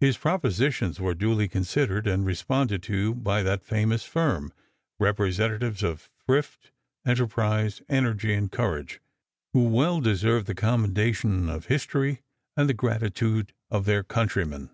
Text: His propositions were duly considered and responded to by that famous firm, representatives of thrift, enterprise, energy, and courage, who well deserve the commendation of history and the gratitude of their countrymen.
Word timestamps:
His 0.00 0.16
propositions 0.16 1.00
were 1.00 1.12
duly 1.12 1.46
considered 1.46 2.06
and 2.06 2.24
responded 2.24 2.82
to 2.84 3.14
by 3.14 3.42
that 3.42 3.62
famous 3.62 4.04
firm, 4.04 4.54
representatives 4.98 5.82
of 5.82 6.08
thrift, 6.24 6.70
enterprise, 7.04 7.82
energy, 7.86 8.32
and 8.32 8.50
courage, 8.50 9.02
who 9.52 9.68
well 9.68 10.00
deserve 10.00 10.46
the 10.46 10.54
commendation 10.54 11.50
of 11.50 11.66
history 11.66 12.22
and 12.56 12.70
the 12.70 12.72
gratitude 12.72 13.52
of 13.68 13.84
their 13.84 14.02
countrymen. 14.02 14.70